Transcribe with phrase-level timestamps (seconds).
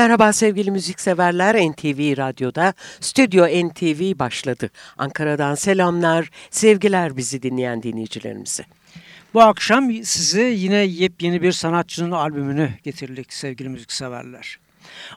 [0.00, 4.70] Merhaba sevgili müzikseverler NTV Radyo'da Stüdyo NTV başladı.
[4.98, 8.64] Ankara'dan selamlar, sevgiler bizi dinleyen dinleyicilerimize.
[9.34, 14.58] Bu akşam size yine yepyeni bir sanatçının albümünü getirdik sevgili müzikseverler.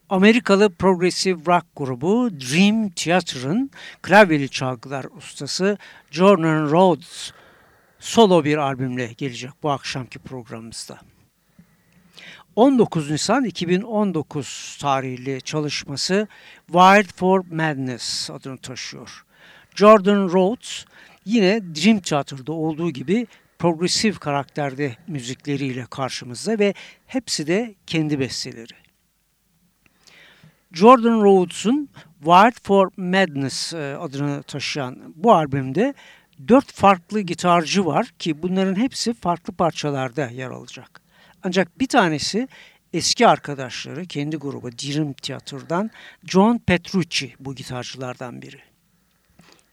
[0.10, 5.78] Amerikalı progressive rock grubu Dream Theater'ın klavyeli çalgılar ustası
[6.12, 7.32] Jordan Rhodes
[8.00, 11.13] solo bir albümle gelecek bu akşamki programımızda.
[12.56, 16.28] 19 Nisan 2019 tarihli çalışması
[16.66, 19.26] Wild for Madness adını taşıyor.
[19.76, 20.86] Jordan Rhodes
[21.26, 23.28] yine Dream Theater'da olduğu gibi
[23.60, 26.74] progresif karakterde müzikleriyle karşımızda ve
[27.08, 28.74] hepsi de kendi besteleri.
[30.72, 35.94] Jordan Rhodes'un Wild for Madness e, adını taşıyan bu albümde
[36.48, 41.03] dört farklı gitarcı var ki bunların hepsi farklı parçalarda yer alacak.
[41.44, 42.48] Ancak bir tanesi
[42.94, 45.92] eski arkadaşları kendi grubu Dream Theater'dan
[46.26, 48.60] John Petrucci bu gitarcılardan biri.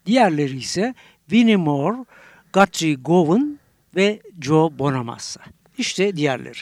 [0.06, 0.94] Diğerleri ise
[1.32, 2.04] Vinnie Moore,
[2.52, 3.58] Guthrie Gowan
[3.96, 5.40] ve Joe Bonamassa.
[5.78, 6.58] İşte diğerleri.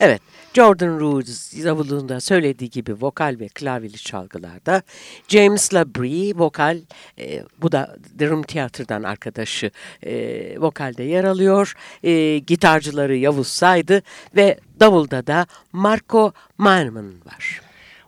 [0.00, 0.22] Evet,
[0.54, 4.82] Jordan Rhodes davulunda söylediği gibi vokal ve klavyeli çalgılarda,
[5.28, 6.78] James Labrie vokal,
[7.18, 9.70] e, bu da Dream Theater'dan arkadaşı
[10.02, 10.14] e,
[10.60, 11.74] vokalde yer alıyor.
[12.02, 14.02] E, gitarcıları Yavuz Saydı
[14.36, 17.60] ve davulda da Marco Manman var.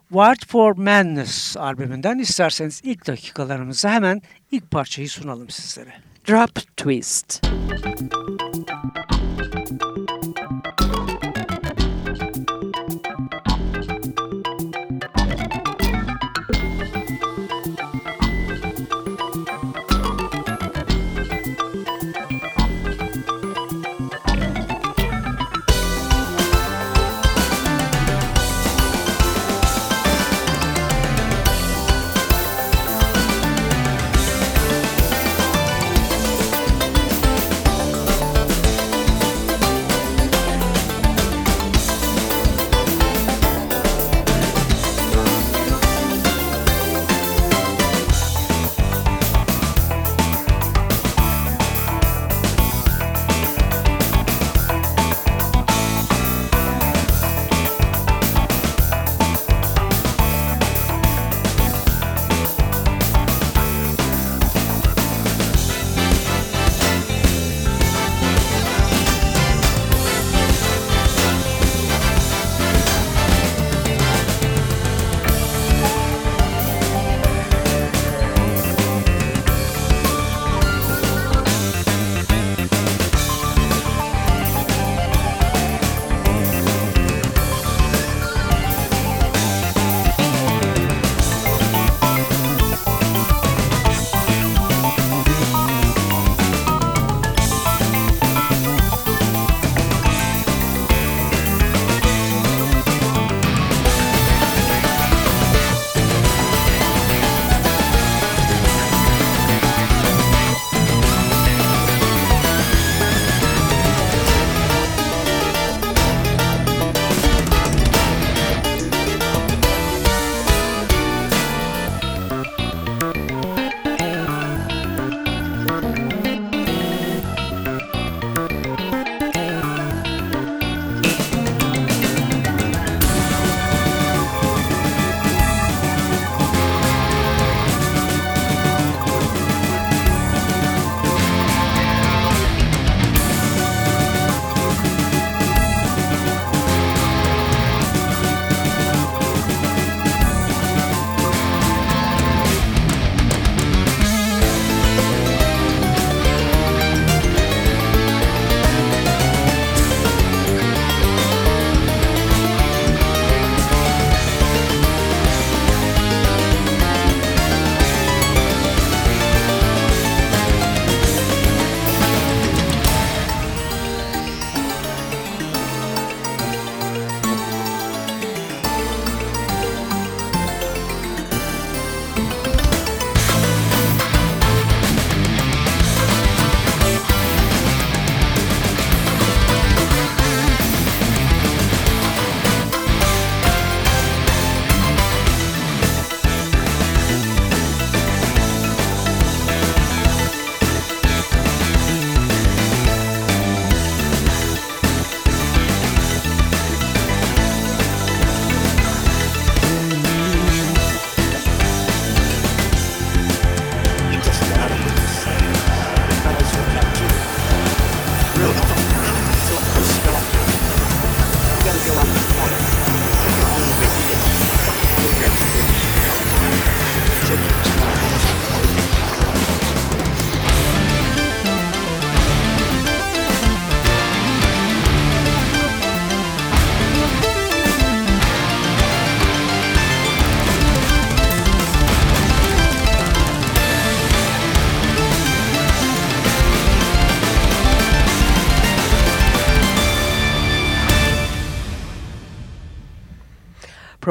[0.09, 5.93] Wild for Madness albümünden isterseniz ilk dakikalarımızda hemen ilk parçayı sunalım sizlere.
[6.29, 7.47] Drop Twist.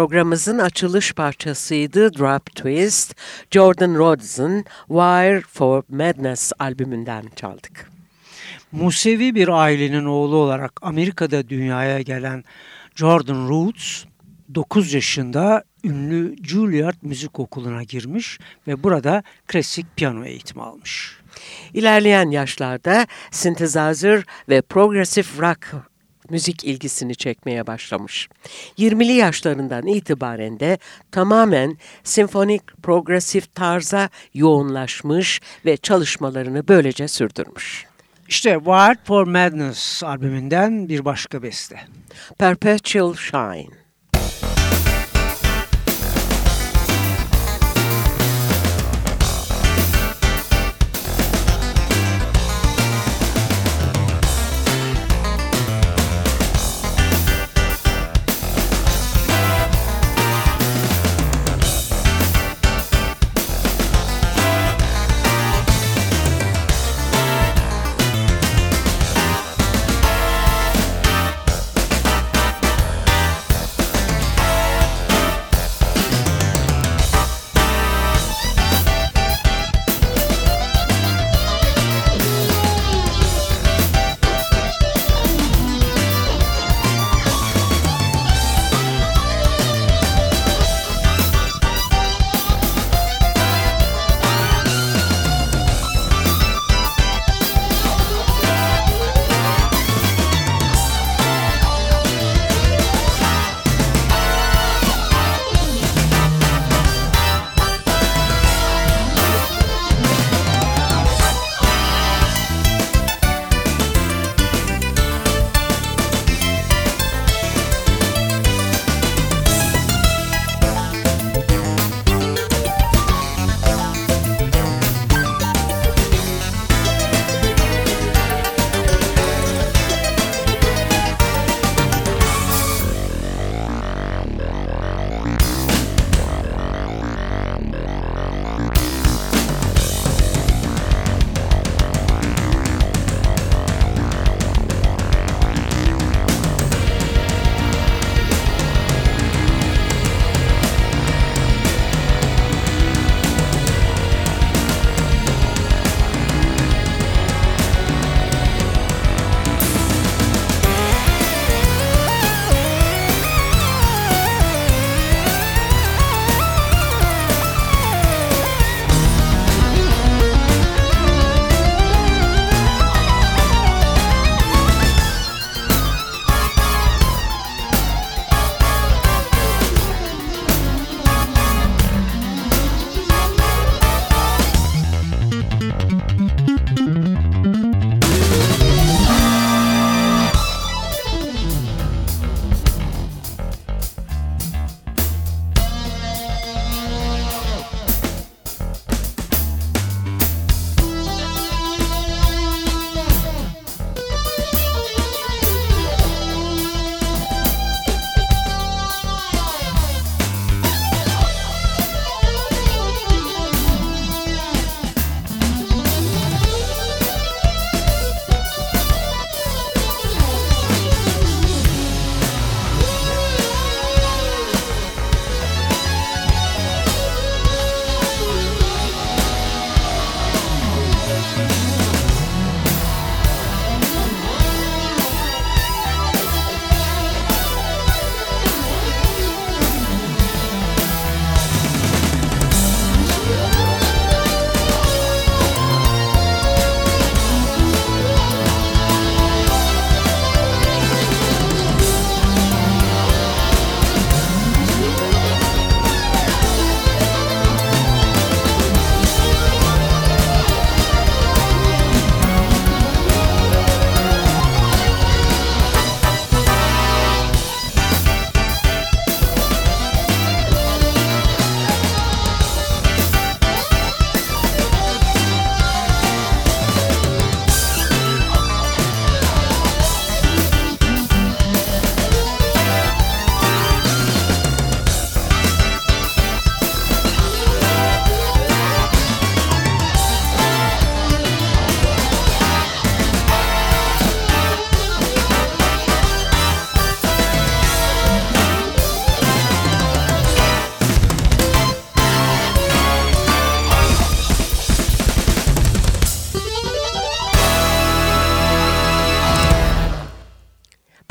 [0.06, 3.16] Programımızın açılış parçasıydı Drop Twist,
[3.52, 7.92] Jordan Rhodes'ın Wire for Madness albümünden çaldık.
[8.72, 12.44] Musevi bir ailenin oğlu olarak Amerika'da dünyaya gelen
[12.96, 14.06] Jordan Rhodes
[14.56, 21.20] 9 yaşında ünlü Juilliard Müzik Okulu'na girmiş ve burada klasik piyano eğitimi almış.
[21.74, 25.95] İlerleyen yaşlarda synthesizer ve progressive rock
[26.30, 28.30] müzik ilgisini çekmeye başlamış.
[28.78, 30.78] 20'li yaşlarından itibaren de
[31.12, 37.86] tamamen senfonik progresif tarza yoğunlaşmış ve çalışmalarını böylece sürdürmüş.
[38.28, 41.80] İşte Wired for Madness albümünden bir başka beste.
[42.38, 43.85] Perpetual Shine.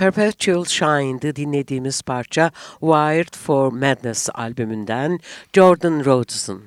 [0.04, 5.18] Perpetual Shine'dı dinlediğimiz parça Wired for Madness albümünden
[5.52, 6.62] Jordan Rhodes'ın.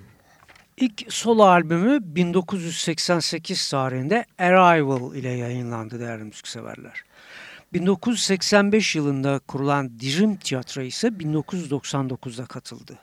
[0.77, 7.03] İlk solo albümü 1988 tarihinde Arrival ile yayınlandı değerli müzikseverler.
[7.74, 13.00] 1985 yılında kurulan Dream Tiyatro ise 1999'da katıldı.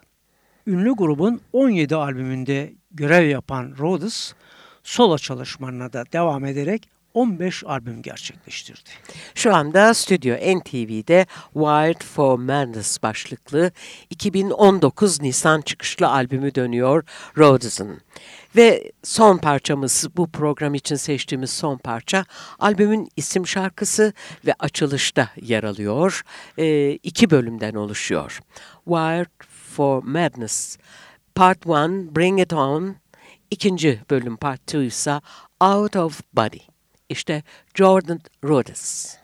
[0.66, 4.34] Ünlü grubun 17 albümünde görev yapan Rhodes,
[4.82, 8.90] solo çalışmalarına da devam ederek 15 albüm gerçekleştirdi.
[9.34, 13.72] Şu anda Stüdyo NTV'de Wired for Madness başlıklı
[14.10, 17.04] 2019 Nisan çıkışlı albümü dönüyor
[17.38, 18.00] Rhodes'ın.
[18.56, 22.24] Ve son parçamız bu program için seçtiğimiz son parça
[22.58, 24.12] albümün isim şarkısı
[24.46, 26.22] ve açılışta yer alıyor.
[26.58, 28.40] E, iki bölümden oluşuyor.
[28.84, 29.44] Wired
[29.76, 30.78] for Madness
[31.34, 31.70] Part 1
[32.16, 32.96] Bring It On
[33.50, 35.20] İkinci bölüm Part 2 ise
[35.60, 36.73] Out of Body.
[37.08, 37.42] İşte
[37.74, 39.16] Jordan Rhodes.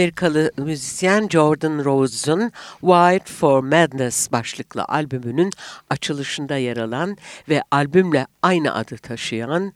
[0.00, 5.50] Amerikalı müzisyen Jordan Rhodes'un Wild for Madness başlıklı albümünün
[5.90, 7.16] açılışında yer alan
[7.48, 9.72] ve albümle aynı adı taşıyan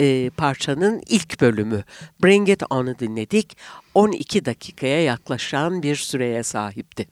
[0.00, 1.84] e, parçanın ilk bölümü
[2.22, 3.56] Bring It On'u dinledik.
[3.94, 7.06] 12 dakikaya yaklaşan bir süreye sahipti.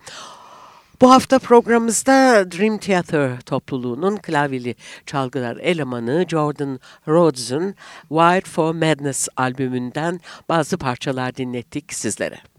[1.01, 4.75] Bu hafta programımızda Dream Theater topluluğunun klavyeli
[5.07, 7.75] çalgılar elemanı Jordan Rhodes'un
[8.09, 12.54] Wild for Madness albümünden bazı parçalar dinlettik sizlere.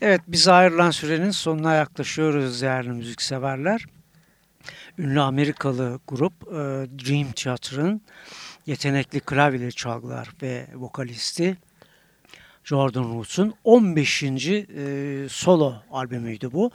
[0.00, 3.84] Evet biz ayrılan sürenin sonuna yaklaşıyoruz değerli müzikseverler.
[4.98, 6.54] Ünlü Amerikalı grup e,
[7.04, 8.02] Dream Theater'ın
[8.66, 11.56] yetenekli klavyeli çalgılar ve vokalisti
[12.64, 14.22] Jordan Roots'un 15.
[14.22, 14.64] E,
[15.28, 16.70] solo albümüydü bu.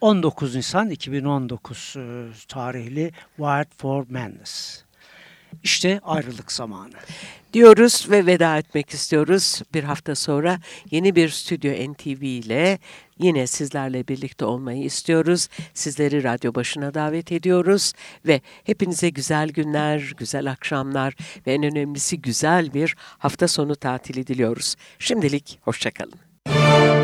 [0.00, 2.02] 19 Nisan 2019 e,
[2.48, 4.83] tarihli Wired for Madness.
[5.62, 6.94] İşte ayrılık zamanı.
[7.52, 9.62] Diyoruz ve veda etmek istiyoruz.
[9.74, 10.58] Bir hafta sonra
[10.90, 12.78] yeni bir Stüdyo NTV ile
[13.18, 15.48] yine sizlerle birlikte olmayı istiyoruz.
[15.74, 17.92] Sizleri radyo başına davet ediyoruz
[18.26, 21.14] ve hepinize güzel günler, güzel akşamlar
[21.46, 24.76] ve en önemlisi güzel bir hafta sonu tatili diliyoruz.
[24.98, 27.03] Şimdilik hoşçakalın.